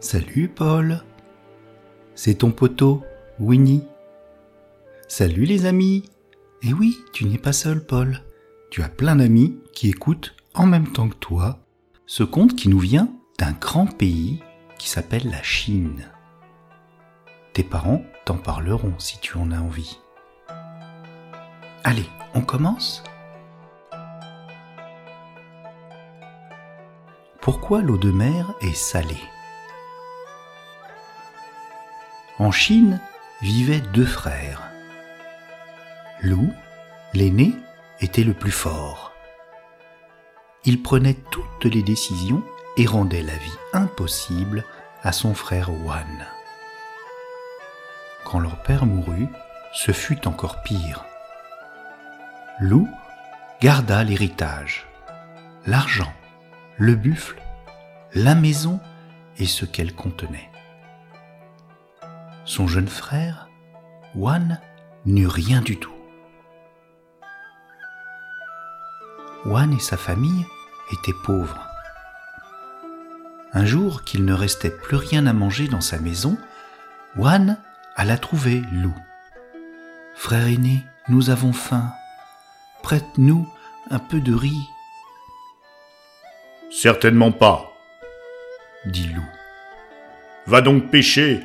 Salut 0.00 0.48
Paul. 0.48 1.02
C'est 2.14 2.36
ton 2.36 2.50
poteau, 2.50 3.02
Winnie. 3.40 3.84
Salut 5.08 5.46
les 5.46 5.64
amis. 5.64 6.04
Et 6.62 6.74
oui, 6.74 6.98
tu 7.14 7.24
n'es 7.24 7.38
pas 7.38 7.54
seul, 7.54 7.84
Paul. 7.84 8.22
Tu 8.70 8.82
as 8.82 8.90
plein 8.90 9.16
d'amis 9.16 9.58
qui 9.72 9.88
écoutent 9.88 10.34
en 10.54 10.66
même 10.66 10.92
temps 10.92 11.08
que 11.08 11.16
toi 11.16 11.60
ce 12.04 12.22
conte 12.22 12.54
qui 12.54 12.68
nous 12.68 12.78
vient 12.78 13.08
d'un 13.38 13.52
grand 13.52 13.86
pays 13.86 14.42
qui 14.78 14.88
s'appelle 14.88 15.28
la 15.30 15.42
Chine. 15.42 16.10
Tes 17.54 17.64
parents 17.64 18.04
t'en 18.26 18.36
parleront 18.36 18.98
si 18.98 19.18
tu 19.18 19.38
en 19.38 19.50
as 19.50 19.60
envie. 19.60 19.98
Allez, 21.84 22.06
on 22.34 22.42
commence 22.42 23.02
Pourquoi 27.40 27.80
l'eau 27.80 27.96
de 27.96 28.10
mer 28.10 28.52
est 28.60 28.76
salée? 28.76 29.22
En 32.38 32.50
Chine 32.50 33.00
vivaient 33.40 33.80
deux 33.80 34.04
frères. 34.04 34.62
Lou, 36.20 36.52
l'aîné, 37.14 37.54
était 38.00 38.24
le 38.24 38.34
plus 38.34 38.50
fort. 38.50 39.12
Il 40.64 40.82
prenait 40.82 41.16
toutes 41.30 41.64
les 41.64 41.82
décisions 41.82 42.42
et 42.76 42.84
rendait 42.84 43.22
la 43.22 43.36
vie 43.36 43.58
impossible 43.72 44.64
à 45.02 45.12
son 45.12 45.34
frère 45.34 45.70
Wan. 45.84 46.26
Quand 48.24 48.38
leur 48.38 48.62
père 48.62 48.84
mourut, 48.84 49.28
ce 49.72 49.92
fut 49.92 50.28
encore 50.28 50.62
pire. 50.62 51.06
Lou 52.60 52.86
garda 53.62 54.04
l'héritage, 54.04 54.86
l'argent, 55.66 56.12
le 56.76 56.96
buffle, 56.96 57.40
la 58.12 58.34
maison 58.34 58.78
et 59.38 59.46
ce 59.46 59.64
qu'elle 59.64 59.94
contenait. 59.94 60.50
Son 62.46 62.68
jeune 62.68 62.86
frère, 62.86 63.48
Wan, 64.14 64.60
n'eut 65.04 65.26
rien 65.26 65.60
du 65.60 65.78
tout. 65.78 65.92
Wan 69.44 69.72
et 69.72 69.80
sa 69.80 69.96
famille 69.96 70.46
étaient 70.92 71.16
pauvres. 71.24 71.66
Un 73.52 73.64
jour 73.64 74.04
qu'il 74.04 74.24
ne 74.24 74.32
restait 74.32 74.70
plus 74.70 74.96
rien 74.96 75.26
à 75.26 75.32
manger 75.32 75.66
dans 75.66 75.80
sa 75.80 75.98
maison, 75.98 76.38
Wan 77.16 77.58
alla 77.96 78.16
trouver 78.16 78.62
Lou. 78.72 78.94
Frère 80.14 80.46
aîné, 80.46 80.84
nous 81.08 81.30
avons 81.30 81.52
faim. 81.52 81.90
Prête-nous 82.84 83.48
un 83.90 83.98
peu 83.98 84.20
de 84.20 84.34
riz. 84.34 84.68
Certainement 86.70 87.32
pas, 87.32 87.72
dit 88.84 89.08
Lou. 89.08 89.24
Va 90.46 90.60
donc 90.60 90.90
pêcher, 90.90 91.40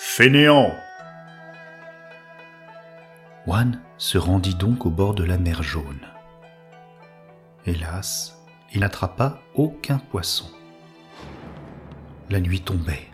fainéant. 0.00 0.72
Wan 3.48 3.82
se 3.96 4.16
rendit 4.16 4.54
donc 4.54 4.86
au 4.86 4.90
bord 4.90 5.12
de 5.12 5.24
la 5.24 5.38
mer 5.38 5.64
jaune. 5.64 6.06
Hélas, 7.66 8.40
il 8.72 8.80
n'attrapa 8.80 9.42
aucun 9.54 9.98
poisson. 9.98 10.46
La 12.30 12.38
nuit 12.38 12.60
tombait. 12.60 13.08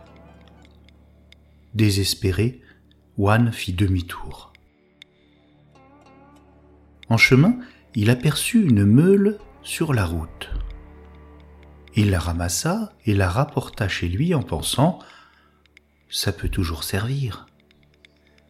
Désespéré, 1.73 2.61
Wan 3.17 3.51
fit 3.51 3.73
demi-tour. 3.73 4.53
En 7.09 7.17
chemin, 7.17 7.57
il 7.95 8.11
aperçut 8.11 8.63
une 8.63 8.85
meule 8.85 9.39
sur 9.63 9.95
la 9.95 10.05
route. 10.05 10.51
Il 11.95 12.11
la 12.11 12.19
ramassa 12.19 12.93
et 13.07 13.15
la 13.15 13.31
rapporta 13.31 13.89
chez 13.89 14.09
lui 14.09 14.35
en 14.35 14.43
pensant⁇ 14.43 14.99
ça 16.15 16.31
peut 16.31 16.49
toujours 16.49 16.85
servir 16.85 17.47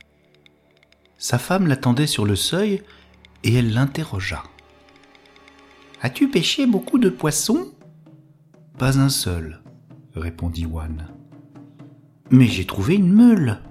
⁇Sa 1.17 1.39
femme 1.39 1.67
l'attendait 1.67 2.07
sur 2.07 2.27
le 2.27 2.37
seuil 2.37 2.83
et 3.43 3.55
elle 3.55 3.73
l'interrogea. 3.73 4.43
As-tu 6.03 6.29
pêché 6.29 6.67
beaucoup 6.67 6.99
de 6.99 7.09
poissons? 7.09 7.73
Pas 8.77 8.99
un 8.99 9.09
seul, 9.09 9.63
répondit 10.15 10.67
Wan. 10.67 11.09
Mais 12.31 12.47
j'ai 12.47 12.67
trouvé 12.67 12.97
une 12.97 13.11
meule. 13.11 13.63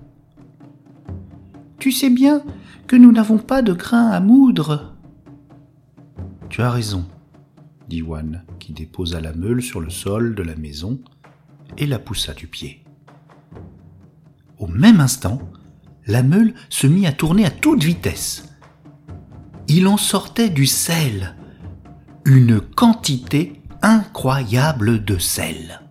Tu 1.77 1.91
sais 1.91 2.09
bien 2.09 2.43
que 2.87 2.95
nous 2.95 3.11
n'avons 3.11 3.37
pas 3.37 3.61
de 3.61 3.73
grains 3.73 4.09
à 4.09 4.19
moudre. 4.19 4.95
Tu 6.49 6.63
as 6.63 6.71
raison, 6.71 7.05
dit 7.87 8.01
Wan, 8.01 8.43
qui 8.57 8.73
déposa 8.73 9.21
la 9.21 9.33
meule 9.33 9.61
sur 9.61 9.81
le 9.81 9.91
sol 9.91 10.33
de 10.33 10.41
la 10.41 10.55
maison 10.55 10.99
et 11.77 11.85
la 11.85 11.99
poussa 11.99 12.33
du 12.33 12.47
pied. 12.47 12.82
Au 14.59 14.67
même 14.67 14.99
instant, 14.99 15.39
la 16.05 16.23
meule 16.23 16.53
se 16.69 16.87
mit 16.87 17.07
à 17.07 17.11
tourner 17.11 17.45
à 17.45 17.51
toute 17.51 17.83
vitesse. 17.83 18.49
Il 19.67 19.87
en 19.87 19.97
sortait 19.97 20.49
du 20.49 20.65
sel, 20.65 21.35
une 22.25 22.59
quantité 22.59 23.61
incroyable 23.81 25.03
de 25.03 25.17
sel. 25.17 25.81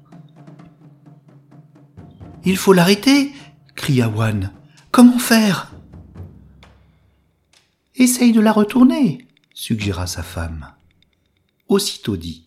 Il 2.45 2.57
faut 2.57 2.73
l'arrêter, 2.73 3.33
cria 3.75 4.09
Wan. 4.09 4.53
Comment 4.91 5.19
faire 5.19 5.73
Essaye 7.95 8.33
de 8.33 8.41
la 8.41 8.53
retourner, 8.53 9.29
suggéra 9.55 10.07
sa 10.07 10.23
femme. 10.23 10.73
Aussitôt 11.69 12.17
dit, 12.17 12.47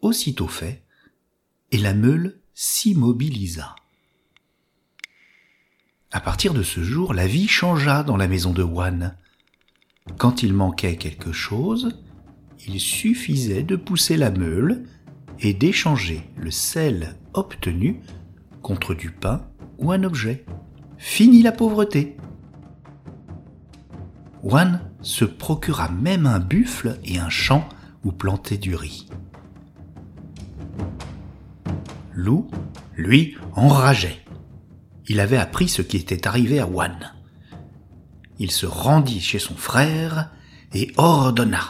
aussitôt 0.00 0.48
fait, 0.48 0.84
et 1.70 1.78
la 1.78 1.94
meule 1.94 2.40
s'immobilisa. 2.54 3.74
À 6.14 6.20
partir 6.20 6.52
de 6.52 6.62
ce 6.62 6.82
jour, 6.82 7.14
la 7.14 7.26
vie 7.26 7.48
changea 7.48 8.02
dans 8.02 8.18
la 8.18 8.28
maison 8.28 8.52
de 8.52 8.62
Wan. 8.62 9.16
Quand 10.18 10.42
il 10.42 10.52
manquait 10.52 10.96
quelque 10.96 11.32
chose, 11.32 11.98
il 12.66 12.78
suffisait 12.80 13.62
de 13.62 13.76
pousser 13.76 14.18
la 14.18 14.30
meule 14.30 14.84
et 15.40 15.54
d'échanger 15.54 16.28
le 16.36 16.50
sel 16.50 17.16
obtenu 17.32 18.02
contre 18.60 18.92
du 18.92 19.10
pain 19.10 19.46
ou 19.78 19.90
un 19.90 20.02
objet. 20.02 20.44
Fini 20.98 21.40
la 21.40 21.50
pauvreté. 21.50 22.18
Wan 24.42 24.82
se 25.00 25.24
procura 25.24 25.88
même 25.88 26.26
un 26.26 26.40
buffle 26.40 26.98
et 27.04 27.18
un 27.18 27.30
champ 27.30 27.66
où 28.04 28.12
planter 28.12 28.58
du 28.58 28.74
riz. 28.74 29.08
Lou, 32.12 32.50
lui, 32.96 33.34
enrageait. 33.54 34.21
Il 35.08 35.20
avait 35.20 35.36
appris 35.36 35.68
ce 35.68 35.82
qui 35.82 35.96
était 35.96 36.26
arrivé 36.26 36.60
à 36.60 36.66
Wan. 36.66 37.12
Il 38.38 38.50
se 38.50 38.66
rendit 38.66 39.20
chez 39.20 39.38
son 39.38 39.54
frère 39.54 40.30
et 40.72 40.92
ordonna 40.96 41.62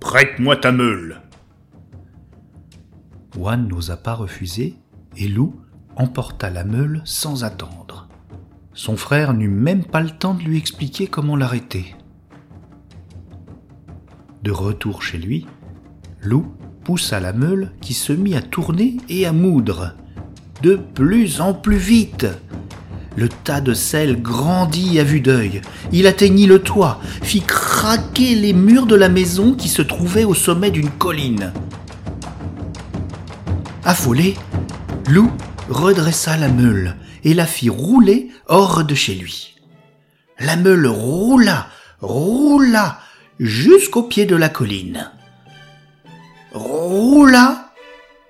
Prête-moi 0.00 0.56
ta 0.56 0.72
meule. 0.72 1.22
Wan 3.36 3.68
n'osa 3.68 3.96
pas 3.96 4.14
refuser 4.14 4.76
et 5.16 5.28
Lou 5.28 5.60
emporta 5.96 6.50
la 6.50 6.64
meule 6.64 7.02
sans 7.04 7.44
attendre. 7.44 8.08
Son 8.74 8.96
frère 8.96 9.34
n'eut 9.34 9.48
même 9.48 9.84
pas 9.84 10.00
le 10.00 10.10
temps 10.10 10.34
de 10.34 10.42
lui 10.42 10.58
expliquer 10.58 11.06
comment 11.06 11.36
l'arrêter. 11.36 11.94
De 14.42 14.50
retour 14.50 15.02
chez 15.02 15.18
lui, 15.18 15.46
Lou 16.22 16.52
poussa 16.84 17.20
la 17.20 17.32
meule 17.32 17.72
qui 17.80 17.94
se 17.94 18.12
mit 18.12 18.34
à 18.34 18.42
tourner 18.42 18.96
et 19.08 19.26
à 19.26 19.32
moudre, 19.32 19.94
de 20.62 20.76
plus 20.76 21.40
en 21.40 21.54
plus 21.54 21.76
vite. 21.76 22.26
Le 23.16 23.28
tas 23.28 23.60
de 23.60 23.74
sel 23.74 24.22
grandit 24.22 24.98
à 24.98 25.04
vue 25.04 25.20
d'œil. 25.20 25.60
Il 25.92 26.06
atteignit 26.06 26.48
le 26.48 26.60
toit, 26.60 27.00
fit 27.22 27.42
craquer 27.42 28.34
les 28.34 28.52
murs 28.52 28.86
de 28.86 28.94
la 28.94 29.08
maison 29.08 29.54
qui 29.54 29.68
se 29.68 29.82
trouvait 29.82 30.24
au 30.24 30.34
sommet 30.34 30.70
d'une 30.70 30.90
colline. 30.90 31.52
Affolé, 33.84 34.36
Lou 35.10 35.30
redressa 35.68 36.36
la 36.36 36.48
meule 36.48 36.96
et 37.24 37.34
la 37.34 37.46
fit 37.46 37.68
rouler 37.68 38.28
hors 38.46 38.84
de 38.84 38.94
chez 38.94 39.14
lui. 39.14 39.56
La 40.38 40.56
meule 40.56 40.86
roula, 40.86 41.66
roula 42.00 42.98
jusqu'au 43.38 44.04
pied 44.04 44.26
de 44.26 44.36
la 44.36 44.48
colline. 44.48 45.10
Roula 46.52 47.72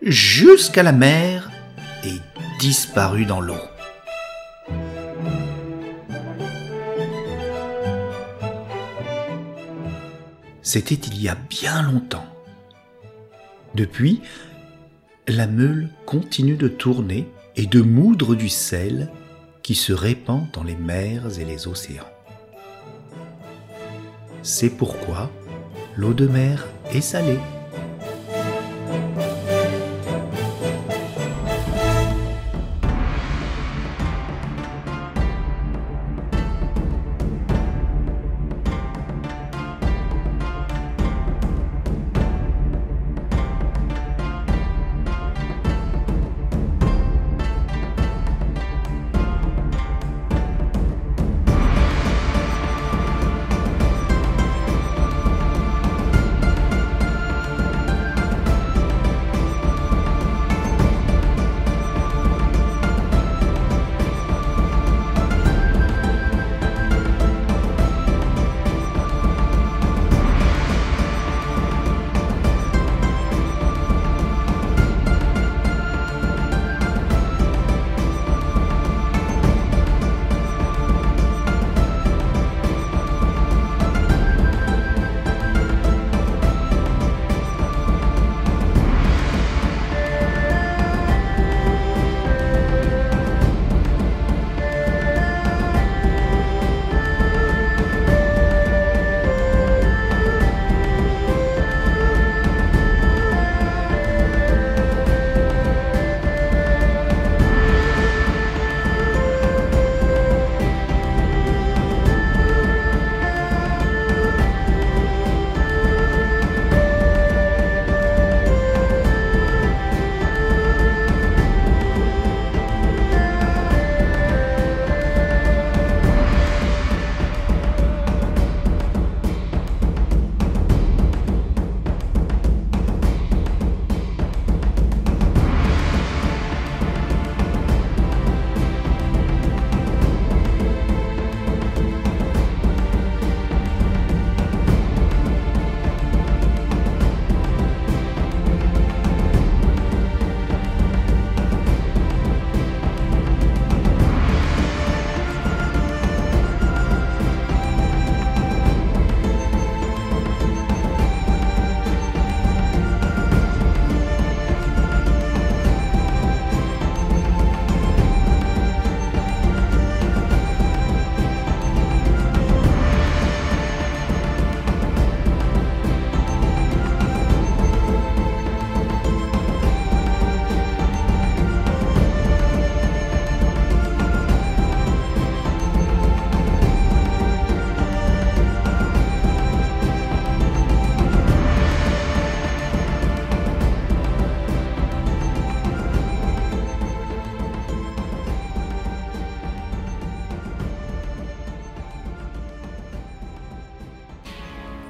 jusqu'à 0.02 0.82
la 0.82 0.92
mer 0.92 1.41
disparut 2.62 3.26
dans 3.26 3.40
l'eau. 3.40 3.56
C'était 10.62 10.94
il 10.94 11.20
y 11.20 11.28
a 11.28 11.34
bien 11.34 11.82
longtemps. 11.82 12.24
Depuis, 13.74 14.22
la 15.26 15.48
meule 15.48 15.88
continue 16.06 16.54
de 16.54 16.68
tourner 16.68 17.28
et 17.56 17.66
de 17.66 17.80
moudre 17.80 18.36
du 18.36 18.48
sel 18.48 19.10
qui 19.64 19.74
se 19.74 19.92
répand 19.92 20.46
dans 20.52 20.62
les 20.62 20.76
mers 20.76 21.40
et 21.40 21.44
les 21.44 21.66
océans. 21.66 22.12
C'est 24.44 24.70
pourquoi 24.70 25.32
l'eau 25.96 26.14
de 26.14 26.28
mer 26.28 26.64
est 26.92 27.00
salée. 27.00 27.40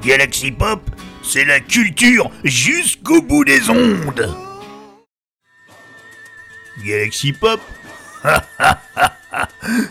Galaxy 0.03 0.51
Pop, 0.51 0.81
c'est 1.23 1.45
la 1.45 1.61
culture 1.61 2.29
jusqu'au 2.43 3.23
bout 3.23 3.45
des 3.45 3.71
ondes. 3.71 4.37
Galaxy 6.85 7.33
Pop, 7.33 7.61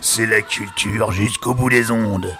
c'est 0.01 0.25
la 0.25 0.41
culture 0.41 1.13
jusqu'au 1.13 1.53
bout 1.53 1.69
des 1.69 1.91
ondes. 1.91 2.35